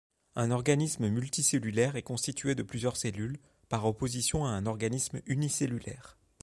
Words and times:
Un 0.35 0.49
organisme 0.49 1.09
multicellulaire 1.09 1.95
est 1.95 2.01
constitué 2.01 2.55
de 2.55 2.63
plusieurs 2.63 2.97
cellules, 2.97 3.37
par 3.69 3.85
opposition 3.85 4.45
à 4.45 4.49
un 4.49 4.65
organisme 4.65 5.21
unicellulaire. 5.27 6.17